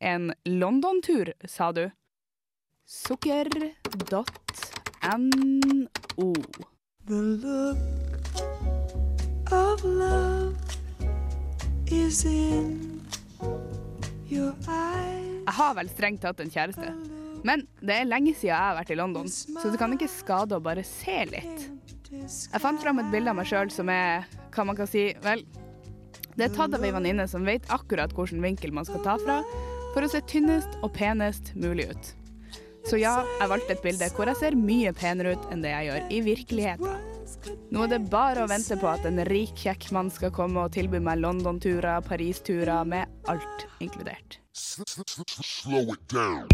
[0.00, 1.90] En London-tur, sa du.
[2.86, 3.44] Sukker.no.
[7.06, 7.78] The look
[9.50, 10.56] of love
[11.90, 13.00] is in.
[14.28, 16.92] Jeg har vel strengt tatt en kjæreste.
[17.46, 20.58] Men det er lenge siden jeg har vært i London, så det kan ikke skade
[20.58, 21.68] å bare se litt.
[22.10, 25.42] Jeg fant fram et bilde av meg sjøl som er hva man kan si Vel,
[26.38, 29.42] Det er tatt av ei venninne som vet akkurat hvilken vinkel man skal ta fra
[29.92, 32.10] for å se tynnest og penest mulig ut.
[32.88, 35.88] Så ja, jeg valgte et bilde hvor jeg ser mye penere ut enn det jeg
[35.88, 36.97] gjør i virkeligheten.
[37.70, 40.72] Nå er det bare å vente på at en rik, kjekk mann skal komme og
[40.76, 44.38] tilby meg London-turer, Paris-turer, med alt inkludert.
[44.54, 46.48] Slow it down.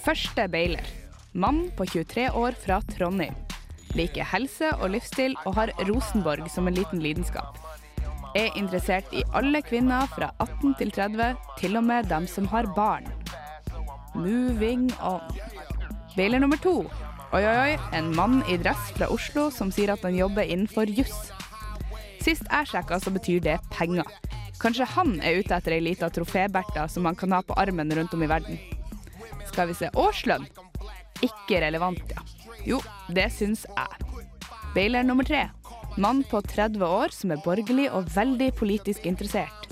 [0.00, 0.86] Første beiler.
[1.32, 3.36] Mann på 23 år fra Trondheim.
[3.94, 7.58] Liker helse og livsstil og har Rosenborg som en liten lidenskap.
[8.38, 12.68] Er interessert i alle kvinner fra 18 til 30, til og med dem som har
[12.76, 13.08] barn.
[14.14, 15.20] Moving on.
[16.16, 16.84] Beiler nummer to.
[17.32, 17.78] Oi, oi, oi.
[17.94, 21.30] En mann i dress fra Oslo som sier at han jobber innenfor juss.
[22.20, 24.08] Sist jeg sjekka, så betyr det penger.
[24.60, 28.12] Kanskje han er ute etter ei lita troféberta som han kan ha på armen rundt
[28.16, 28.58] om i verden.
[29.48, 30.44] Skal vi se årslønn?
[31.24, 32.26] Ikke relevant, ja.
[32.66, 34.20] Jo, det syns jeg.
[34.74, 35.46] Bailer nummer tre.
[36.00, 39.70] Mann på 30 år som er borgerlig og veldig politisk interessert.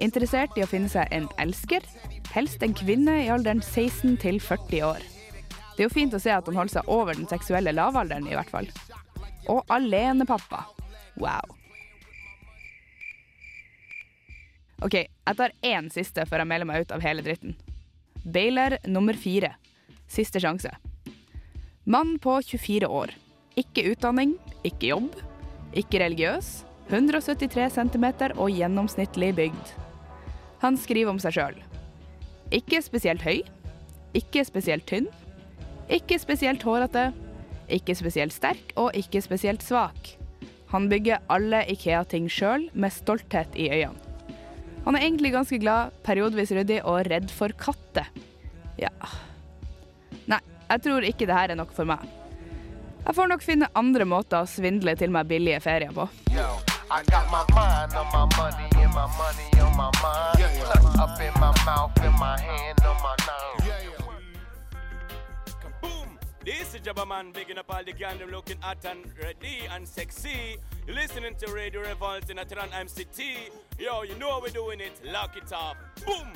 [0.00, 1.84] Interessert i å finne seg en elsker,
[2.34, 5.06] helst en kvinne i alderen 16 til 40 år.
[5.76, 8.36] Det er jo fint å se at han holder seg over den seksuelle lavalderen, i
[8.36, 8.68] hvert fall.
[9.48, 10.66] Og alenepappa.
[11.20, 11.56] Wow.
[14.84, 17.56] OK, jeg tar én siste før jeg melder meg ut av hele dritten.
[18.24, 19.54] Bailer nummer fire.
[20.10, 20.72] Siste sjanse.
[21.84, 23.12] Mann på 24 år.
[23.60, 25.16] Ikke utdanning, ikke jobb,
[25.76, 26.60] ikke religiøs.
[26.90, 29.74] 173 cm og gjennomsnittlig bygd.
[30.60, 31.60] Han skriver om seg sjøl.
[32.50, 33.42] Ikke spesielt høy.
[34.14, 35.06] Ikke spesielt tynn.
[35.90, 37.10] Ikke spesielt hårete.
[37.70, 40.16] Ikke spesielt sterk og ikke spesielt svak.
[40.70, 43.98] Han bygger alle Ikea-ting sjøl, med stolthet i øynene.
[44.84, 48.06] Han er egentlig ganske glad, periodevis ryddig og redd for katter.
[48.80, 48.88] Ja
[50.30, 52.06] Nei, jeg tror ikke det her er nok for meg.
[53.04, 56.08] Jeg får nok finne andre måter å svindle til meg billige ferier på.
[60.40, 63.64] I up in my mouth in my hand on my nose.
[65.80, 66.18] Boom!
[66.44, 69.88] This is Jabba Man, bigging up all the gang, them looking hot and ready and
[69.88, 70.58] sexy.
[70.86, 73.48] You're listening to Radio Revolt in Atran MCT.
[73.78, 74.92] Yo, you know how we're doing it.
[75.10, 75.76] Lock it up.
[76.04, 76.28] Boom!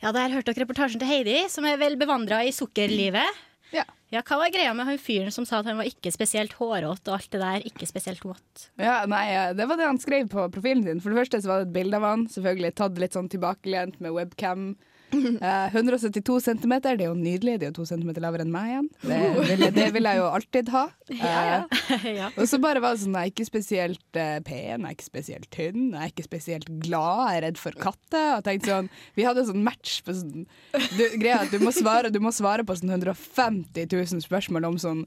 [0.00, 3.26] Ja, Der hørte dere reportasjen til Heidi, som er vel bevandra i sukkerlivet.
[3.74, 3.84] Ja.
[4.10, 7.12] Ja, Hva var greia med han fyren som sa at han var ikke spesielt hårete
[7.12, 7.66] og alt det der?
[7.68, 8.64] Ikke spesielt vått.
[8.80, 11.02] Ja, nei, Det var det han skrev på profilen sin.
[11.02, 14.00] For det første så var det et bilde av han, selvfølgelig tatt litt sånn tilbakelent
[14.02, 14.72] med webcam.
[15.10, 17.56] Eh, 172 cm, det er jo nydelig.
[17.58, 18.88] Det er jo to centimeter lavere enn meg igjen.
[19.02, 20.86] Det vil, det vil jeg jo alltid ha.
[21.20, 22.28] Eh, ja.
[22.38, 25.06] Og så bare var det sånn, jeg er ikke spesielt eh, pen, jeg er ikke
[25.06, 28.28] spesielt tynn, jeg er ikke spesielt glad, jeg er redd for katter.
[28.36, 32.12] Og tenkte sånn, vi hadde sånn match på sånn du, greia, at du, må svare,
[32.14, 35.04] du må svare på sånn 150 000 spørsmål om sånn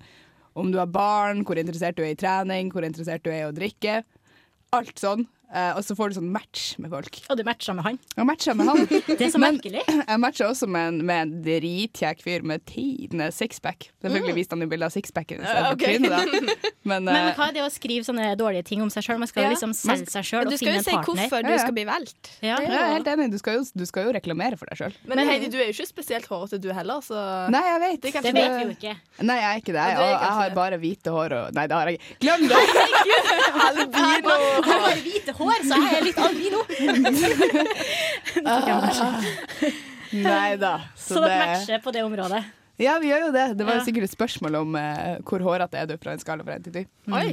[0.59, 3.47] om du har barn, hvor interessert du er i trening, hvor interessert du er i
[3.47, 4.03] å drikke.
[4.75, 5.25] Alt sånn.
[5.53, 7.19] Eh, og så får du sånn match med folk.
[7.29, 7.97] Og du matcha med han.
[8.17, 8.79] Jeg matcha med han.
[9.19, 9.83] Det er så Men merkelig.
[10.09, 13.91] jeg matcha også med en, med en dritkjekk fyr med tidenes sixpack.
[14.01, 15.83] Selvfølgelig viste han jo bilde av sixpacken istedenfor ok.
[15.85, 16.09] trynet.
[16.09, 16.71] da.
[16.83, 19.15] Men, uh, men eh, hva er det å skrive sånne dårlige ting om seg sjøl?
[19.21, 19.51] Man skal jo Ja.
[19.53, 21.05] liksom selge seg sjøl Du skal jo en si partner.
[21.29, 22.31] hvorfor du skal bli valgt.
[22.43, 22.57] Ja.
[22.59, 24.97] jeg er helt enig, du skal jo, du skal jo reklamere for deg sjøl.
[25.07, 27.23] Men Heidi, du er jo ikke spesielt hårete du heller, så
[27.55, 28.01] Nei, jeg vet.
[28.03, 28.93] Det Det vet vi jo ikke.
[29.23, 29.85] Nei, jeg er ikke det.
[30.03, 32.19] Og jeg har bare hvite hår og Nei, det har jeg ikke.
[32.25, 32.59] Glem det!
[33.63, 34.35] Albino!
[34.43, 36.59] Jeg har bare hvite hår, så jeg er litt albino.
[40.13, 40.73] Nei da.
[40.99, 42.43] Så dere matcher på det området.
[42.81, 43.45] Ja, vi gjør jo det.
[43.57, 46.45] Det var jo sikkert et spørsmål om eh, hvor hårete er du fra en skala
[46.45, 46.87] fra 1 til 10.
[47.13, 47.27] Oi.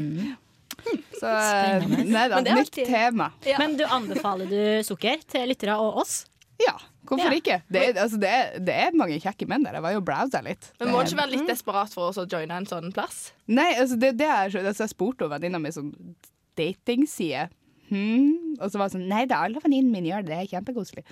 [1.20, 3.26] Så eh, nei da, nytt alltid- tema.
[3.48, 3.56] Ja.
[3.60, 6.14] Men du anbefaler du sukker til lyttere og oss?
[6.60, 6.74] Ja,
[7.08, 7.36] hvorfor Ja.
[7.40, 7.56] ikke?
[7.72, 9.74] Det er, altså, det, er, det er mange kjekke menn der.
[9.78, 10.64] Jeg var jo browsa litt.
[10.80, 13.16] Men må du ikke være litt desperat for å joine en sånn plass?
[13.48, 15.92] Nei, altså det, det er, så- altså, jeg spurte venninna mi sånn
[16.60, 17.48] datingside.
[17.90, 18.56] Hmm?
[18.60, 20.32] Og så var det sånn Nei, er alle venninnene mine gjør det.
[20.32, 21.06] Det er kjempekoselig.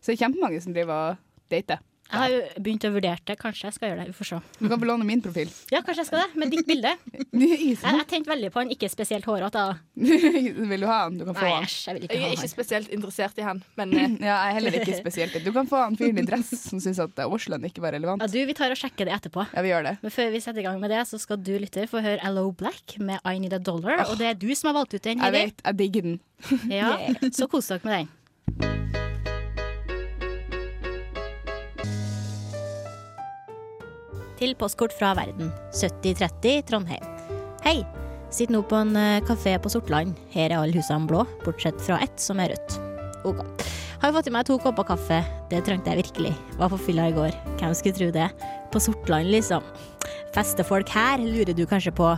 [0.00, 1.82] Så det er kjempemange som driver og dater.
[2.04, 3.34] Jeg har jo begynt å vurdere det.
[3.40, 4.12] Kanskje jeg skal gjøre det.
[4.12, 4.38] Vi får se.
[4.60, 5.48] Du kan få låne min profil.
[5.72, 6.92] Ja, kanskje jeg skal det, med ditt bilde.
[7.34, 9.62] Jeg, jeg tenkte veldig på han ikke spesielt hårete.
[10.70, 11.16] Vil du ha han?
[11.18, 11.66] Du kan få Nei, han.
[11.66, 12.36] jeg vil ikke Jeg er han.
[12.38, 15.66] ikke spesielt interessert i han, men eh, Ja, jeg er heller ikke spesielt Du kan
[15.70, 18.22] få han fyren i dress som syns at Åsland ikke var relevant.
[18.22, 19.46] Ja, du, Vi tar og sjekker det etterpå.
[19.50, 19.94] Ja, vi gjør det.
[20.06, 22.46] Men før vi setter i gang med det, så skal du lytter få høre Hello
[22.54, 24.04] Black med I Need a Dollar.
[24.08, 25.24] Og det er du som har valgt ut den.
[25.24, 26.20] Jeg vet, jeg digger den.
[26.70, 26.94] Ja,
[27.34, 29.03] Så kos dere med den.
[34.38, 35.52] Til postkort fra verden.
[35.76, 37.04] 7030 Trondheim.
[37.64, 37.82] Hei!
[38.34, 40.16] Sitter nå på en eh, kafé på Sortland.
[40.34, 42.78] Her er alle husene blå, bortsett fra ett som er rødt.
[43.30, 43.44] Ok.
[44.02, 45.20] Har fått i meg to kopper kaffe.
[45.52, 46.34] Det trengte jeg virkelig.
[46.58, 47.36] Var på fylla i går.
[47.60, 48.26] Hvem skulle tro det?
[48.74, 49.62] På Sortland, liksom.
[50.34, 52.10] Festefolk her, lurer du kanskje på.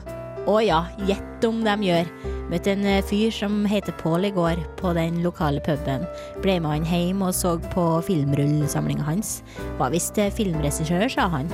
[0.46, 2.10] Å ja, gjett om de gjør.
[2.48, 6.06] Møtte en eh, fyr som heter Pål i går, på den lokale puben.
[6.40, 9.40] Ble med han hjem og så på filmrullsamlinga hans.
[9.80, 11.50] Var visst eh, filmregissør, sa han.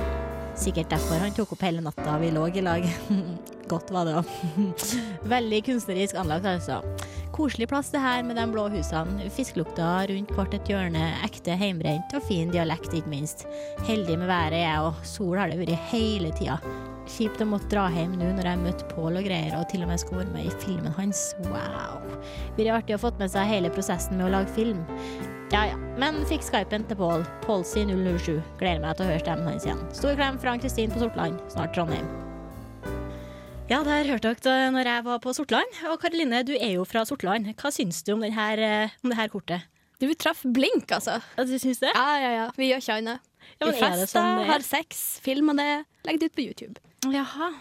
[0.55, 2.85] Sikkert derfor han tok opp hele natta vi lå i lag.
[3.71, 4.31] Godt var det òg.
[5.33, 6.81] Veldig kunstnerisk anlagt, altså.
[7.33, 9.29] Koselig plass det her med de blå husene.
[9.33, 11.07] Fiskelukta rundt hvert et hjørne.
[11.25, 13.47] Ekte heimbrent og fin dialekt, ikke minst.
[13.87, 16.59] Heldig med været jeg og sol har det vært hele tida.
[17.09, 19.89] Kjipt å måtte dra hjem nå når jeg møtte Pål og greier, og til og
[19.91, 21.23] med skal være med i filmen hans.
[21.49, 22.03] Wow.
[22.55, 24.83] Blir artig å fått med seg hele prosessen med å lage film.
[25.53, 27.25] Ja ja, men fikk skypen til Pål.
[27.43, 28.39] Polsi007.
[28.61, 29.81] Gleder meg til å høre stemmen hans igjen.
[29.93, 32.07] Stor klem fra Ann-Kristin på Sortland, snart Trondheim.
[33.69, 35.77] Ja, der hørte dere når jeg var på Sortland.
[35.91, 37.51] Og Karoline, du er jo fra Sortland.
[37.59, 39.67] Hva syns du om, denne, eh, om det her kortet?
[40.01, 41.19] Du traff blink, altså.
[41.37, 41.91] Ja, du syns det?
[41.95, 42.47] Ja, ja, ja.
[42.57, 43.29] Vi gjør ikke annet.
[43.59, 45.69] Ja, fester, sånn har sex, filmer det,
[46.07, 46.92] legger det ut på YouTube.
[47.11, 47.51] Jaha.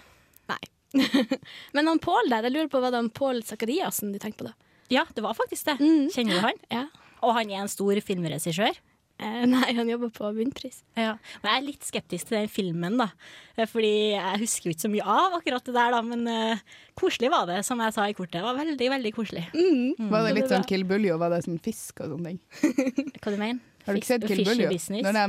[0.53, 0.63] Nei.
[1.77, 4.51] Men han Pål der, jeg lurer på, var det han Pål Sakariassen du tenkte på
[4.51, 4.57] da?
[4.93, 5.79] Ja, det var faktisk det.
[5.81, 6.09] Mm.
[6.13, 6.65] Kjenner du han?
[6.73, 6.87] Ja.
[7.25, 8.77] Og han er en stor filmregissør?
[9.23, 10.81] Eh, nei, han jobber på Bunnpris.
[10.99, 11.15] Ja.
[11.43, 13.09] Men jeg er litt skeptisk til den filmen, da.
[13.55, 16.01] Eh, Fordi jeg husker jo ikke så mye av akkurat det der, da.
[16.07, 18.41] Men uh, koselig var det, som jeg sa i kortet.
[18.41, 19.45] Det var veldig, veldig koselig.
[19.55, 20.11] Mm.
[20.13, 21.19] Var det litt sånn Kill Buljo?
[21.23, 23.13] Var det sånn fisk og sånne ting?
[23.23, 24.73] Hva du mener Har du ikke sett Kill Buljo?
[24.99, 25.27] Når de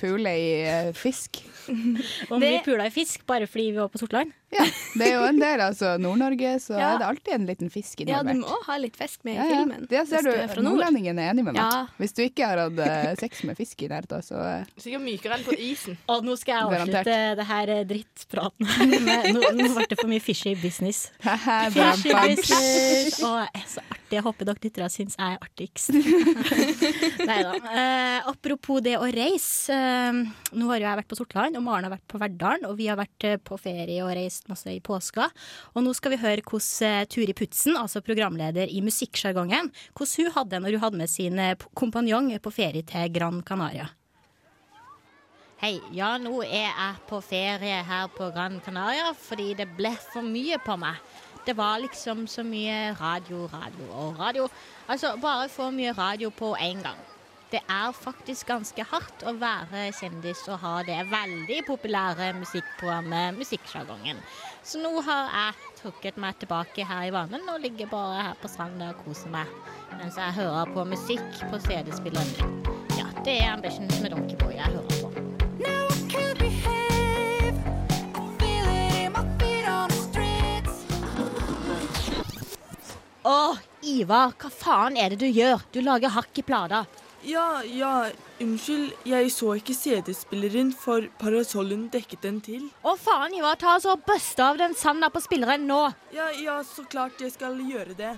[0.00, 1.42] puler i eh, fisk.
[2.30, 4.32] Om vi pula i fisk bare fordi vi var på Sortland?
[4.54, 4.62] Ja,
[4.98, 5.96] det er jo en del, altså.
[5.98, 6.92] Nord-Norge, så Ja.
[6.94, 9.46] er det alltid en liten fisk Ja, du må ha litt fisk med i ja.
[9.50, 9.86] filmen.
[9.90, 11.62] Det ser du, du, nordlendingen er enig med meg.
[11.64, 11.86] Ja.
[11.98, 15.38] Hvis du ikke har hatt eh, sex med fisk i nærheten, så eh, Sikkert mykere
[15.40, 15.98] enn på isen.
[16.14, 17.10] Og nå skal jeg Garantert.
[17.10, 18.70] avslutte det her eh, drittpraten.
[19.34, 21.08] Nå, nå ble det for mye fishy business.
[21.20, 23.18] Fishy business.
[23.26, 24.02] Å, er så artig.
[24.14, 25.90] Jeg håper dere lyttere syns jeg er artigst.
[27.28, 27.54] Nei da.
[27.58, 29.74] Eh, apropos det å reise.
[29.74, 30.20] Eh,
[30.56, 32.68] nå har jo jeg vært på Sortland, og Maren har vært på Verdalen.
[32.70, 35.30] Og vi har vært på ferie og reist masse i påska.
[35.74, 40.32] Og nå skal vi høre hvordan eh, Turi Putzen, altså programleder i Musikksjargongen, hvordan hun
[40.34, 43.88] hadde det når hun hadde med sin eh, kompanjong på ferie til Gran Canaria.
[45.56, 50.22] Hei, ja, nå er jeg på ferie her på Gran Canaria fordi det ble for
[50.22, 51.00] mye på meg.
[51.46, 54.48] Det var liksom så mye radio, radio og radio.
[54.88, 56.98] Altså, bare for mye radio på én gang.
[57.56, 64.18] Det er faktisk ganske hardt å være kjendis og ha det veldig populære musikkprogrammet Musikksjargongen.
[64.60, 68.50] Så nå har jeg trukket meg tilbake her i varmen og ligger bare her på
[68.52, 69.48] stranda og koser meg
[69.96, 72.60] mens jeg hører på musikk på CD-spilleren.
[72.98, 75.08] Ja, det er Ambitions med Donkeyboy jeg hører på.
[83.26, 83.64] Åh,
[83.96, 85.64] Ivar, hva faen er det du gjør?
[85.72, 86.84] Du lager hakk i plata.
[87.26, 88.06] Ja, ja,
[88.40, 88.92] unnskyld.
[89.02, 92.68] Jeg så ikke CD-spilleren, for parasollen dekket den til.
[92.86, 95.80] Å faen, Ivar, ta og Bøste av den sanda på spilleren nå.
[96.14, 98.12] Ja, ja, så klart jeg skal gjøre det.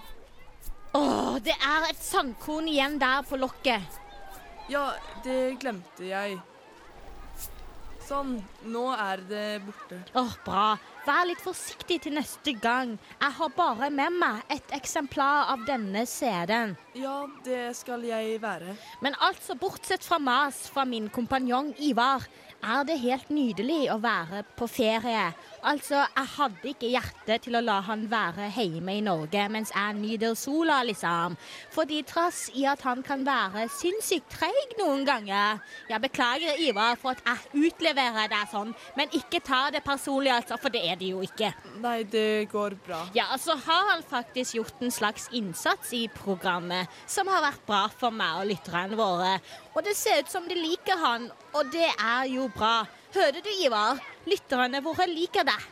[0.98, 3.96] Åh, det er et sandkorn igjen der på lokket.
[4.68, 4.90] Ja,
[5.24, 6.36] det glemte jeg.
[8.08, 8.38] Sånn,
[8.72, 9.98] nå er det borte.
[10.16, 10.68] Åh, bra.
[11.04, 12.94] Vær litt forsiktig til neste gang.
[13.20, 16.72] Jeg har bare med meg et eksemplar av denne CD-en.
[16.96, 18.78] Ja, det skal jeg være.
[19.04, 22.24] Men altså, bortsett fra mas fra min kompanjong Ivar,
[22.62, 25.28] er det helt nydelig å være på ferie.
[25.66, 29.96] Altså, jeg hadde ikke hjerte til å la han være hjemme i Norge mens jeg
[29.98, 31.36] nyter sola, liksom.
[31.74, 35.62] Fordi trass i at han kan være sinnssykt treig noen ganger.
[35.90, 40.58] Jeg beklager, Ivar, for at jeg utleverer deg sånn, men ikke ta det personlig, altså,
[40.60, 41.52] for det er det jo ikke.
[41.82, 43.04] Nei, det går bra.
[43.16, 47.84] Ja, altså har han faktisk gjort en slags innsats i programmet som har vært bra
[47.90, 49.36] for meg og lytterne våre.
[49.78, 52.80] Og det ser ut som de liker han, og det er jo bra.
[53.14, 54.00] Hører du, Ivar?
[54.26, 55.66] Lytterne våre liker deg.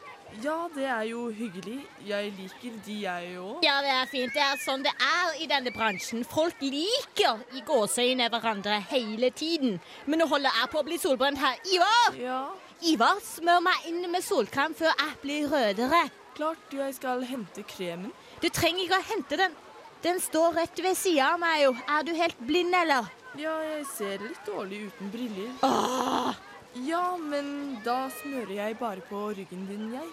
[0.45, 1.81] Ja, det er jo hyggelig.
[2.07, 3.65] Jeg liker de, jeg òg.
[3.67, 4.31] Ja, det er fint.
[4.37, 6.23] Det er sånn det er i denne bransjen.
[6.29, 9.81] Folk liker i gåseøyne hverandre hele tiden.
[10.07, 11.59] Men nå holder jeg på å bli solbrent her.
[11.75, 12.23] Ivar!
[12.23, 12.41] Ja,
[12.87, 16.05] Ivar, smør meg inn med solkrem før jeg blir rødere.
[16.37, 18.13] klart jeg skal hente kremen.
[18.39, 19.63] Du trenger ikke å hente den.
[20.05, 21.73] Den står rett ved sida av meg, jo.
[21.89, 23.09] Er du helt blind, eller?
[23.37, 25.51] Ja, jeg ser litt dårlig uten briller.
[25.67, 26.37] Ah!
[26.85, 30.09] Ja, men da smører jeg bare på ryggen din, jeg.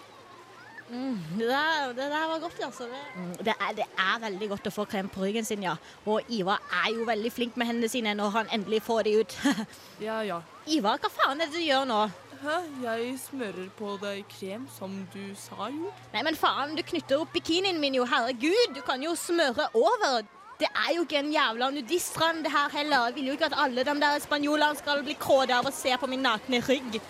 [0.88, 2.84] Mm, det, der, det der var godt, altså.
[2.84, 5.76] Det, mm, det, er, det er veldig godt å få krem på ryggen sin, ja.
[6.04, 9.38] Og Ivar er jo veldig flink med hendene sine når han endelig får de ut.
[10.04, 10.42] Ja, ja.
[10.68, 12.02] Ivar, hva faen er det du gjør nå?
[12.44, 12.58] Hæ?
[12.82, 15.92] Jeg smører på deg krem, som du sa jo.
[16.12, 18.74] Nei, men faen, du knytter opp bikinien min jo, herregud.
[18.76, 20.20] Du kan jo smøre over.
[20.58, 23.06] Det er jo ikke en jævla nudiststrand det her heller.
[23.06, 25.96] Jeg vil jo ikke at alle de der spanjolene skal bli kåte av å se
[25.98, 27.00] på min nakne rygg.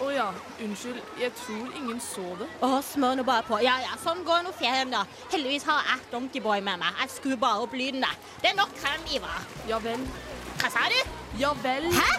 [0.00, 0.26] Å ja,
[0.64, 1.00] unnskyld.
[1.20, 2.48] Jeg tror ingen så det.
[2.64, 3.58] Å, smør nå bare på.
[3.64, 5.06] Ja, ja, sånn går nå ferien, da.
[5.32, 7.00] Heldigvis har jeg Donkeyboy med meg.
[7.02, 8.12] Jeg skrur bare opp lyden, da.
[8.40, 9.48] Det er nok krem, Ivar.
[9.68, 10.04] Ja vel.
[10.60, 11.00] Hva sa du?
[11.40, 11.88] Ja vel.
[11.96, 12.10] Hæ?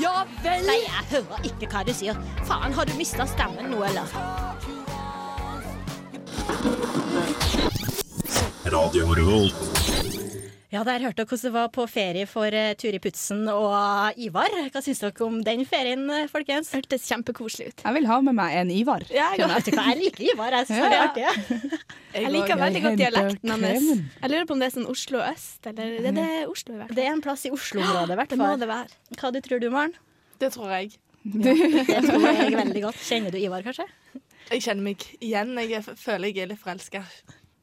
[0.00, 0.14] Ja
[0.44, 0.64] vel.
[0.68, 2.20] Nei, jeg hører ikke hva du sier.
[2.48, 4.08] Faen, har du mista stemmen nå, eller?
[8.72, 10.21] Radio Revolt.
[10.72, 14.54] Ja, der hørte dere hvordan det var på ferie for uh, Turi Putzen og Ivar.
[14.72, 16.70] Hva syns dere om den ferien, eh, folkens?
[16.72, 17.82] Hørtes kjempekoselig ut.
[17.84, 19.04] Jeg vil ha med meg en Ivar.
[19.12, 20.56] Ja, jeg, vet du jeg liker Ivar.
[20.56, 21.26] Jeg syns det er artig.
[21.28, 21.68] jeg.
[22.16, 23.90] Jeg liker veldig godt dialekten hans.
[24.22, 26.80] Jeg lurer på om det er sånn Oslo øst, eller det er det Oslo i
[26.80, 26.96] hvert fall.
[27.02, 28.98] Det er en plass i Oslo-området, i hvert Det må det være.
[29.20, 29.94] Hva du tror du, Maren?
[30.40, 30.96] Det tror jeg.
[31.22, 31.56] Det
[32.08, 33.04] tror jeg veldig godt.
[33.10, 33.90] Kjenner du Ivar, kanskje?
[34.48, 35.52] Jeg kjenner meg igjen.
[35.68, 37.04] Jeg er- føler jeg er litt forelska.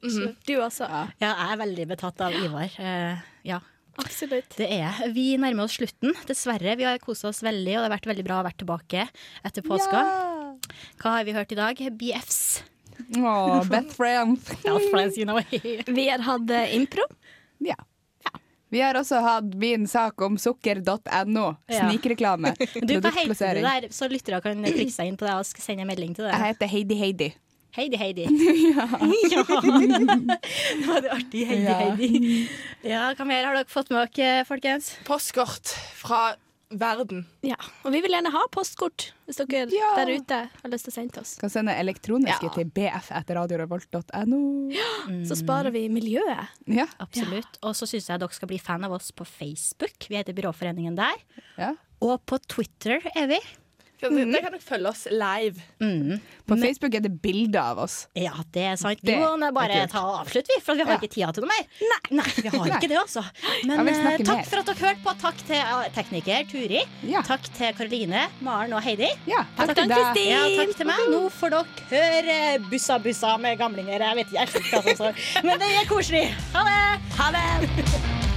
[0.03, 0.35] Mhm.
[0.47, 0.87] Du også.
[0.87, 2.71] Ja, jeg er veldig betatt av Ivar.
[2.79, 3.59] Uh, ja.
[3.99, 4.55] Absolutt.
[4.55, 5.01] Det er.
[5.11, 6.77] Vi nærmer oss slutten, dessverre.
[6.79, 9.07] Vi har kosa oss veldig, og det har vært veldig bra å være tilbake
[9.43, 10.03] etter påska.
[11.01, 11.81] Hva har vi hørt i dag?
[11.99, 12.39] BFs.
[13.17, 14.47] Oh, best friends.
[14.63, 15.39] Best friends, you know.
[15.99, 17.05] Vi har hatt eh, impro.
[17.63, 17.75] Ja.
[18.69, 21.45] Vi har også hatt min sak om sukker.no.
[21.71, 21.87] Ja.
[21.87, 22.51] Snikreklame.
[22.85, 25.87] Du, Hva heter du der, så lyttere kan klikke seg inn på det og sende
[25.87, 27.29] en melding til Jeg heter Heidi Heidi.
[27.77, 28.25] Heidi, Heidi.
[28.73, 28.85] Ja.
[30.79, 31.45] Det var det artig.
[31.47, 31.79] Heidi, Ja.
[31.79, 32.49] Heidi.
[32.83, 34.93] Ja, Hva mer har dere fått med dere, folkens?
[35.07, 36.35] Postkort fra
[36.69, 37.23] verden.
[37.41, 37.55] Ja.
[37.83, 39.89] Og vi vil gjerne ha postkort hvis dere Ja.
[39.97, 41.35] der ute har lyst til å sende til oss.
[41.41, 42.53] Kan sende elektroniske Ja.
[42.53, 44.41] til bf.radiorevolt.no.
[44.73, 45.23] Ja, mm.
[45.29, 46.47] Så sparer vi miljøet.
[46.69, 46.85] Ja.
[47.01, 47.57] Absolutt.
[47.63, 50.07] Og så syns jeg dere skal bli fan av oss på Facebook.
[50.09, 51.17] Vi heter Byråforeningen der.
[51.57, 51.73] Ja.
[52.01, 53.39] Og på Twitter er vi.
[53.99, 55.59] Der kan dere følge oss live.
[55.83, 56.19] Mm.
[56.47, 57.95] På Facebook er det bilder av oss.
[58.15, 59.01] Ja, det er sant.
[59.03, 60.97] Det Vi må bare ta og avslutte, vi, for vi har Ja.
[61.01, 61.65] ikke tida til noe mer.
[62.15, 62.77] Nei, vi har Nei.
[62.77, 63.23] ikke det, altså.
[63.67, 64.45] Men eh, takk mer.
[64.49, 65.15] for at dere hørte på.
[65.21, 66.81] Takk til eh, tekniker Turi.
[67.11, 67.21] Ja.
[67.27, 69.11] Takk til Karoline, Maren og Heidi.
[69.27, 69.97] Ja, takk til til deg.
[69.97, 70.31] Kristin.
[70.31, 71.03] Ja, takk til meg.
[71.11, 72.39] Nå får dere høre
[72.71, 73.99] Bussa Bussa med gamlinger.
[73.99, 76.25] Jeg vet ikke hva som står, men det er koselig.
[76.55, 76.81] Ha det!
[77.19, 78.25] Ha det!